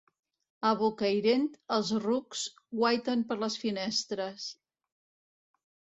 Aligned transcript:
A 0.67 0.69
Bocairent, 0.79 1.45
els 1.77 1.91
rucs 2.05 2.41
guaiten 2.81 3.23
per 3.33 3.39
les 3.45 3.59
finestres. 3.65 4.51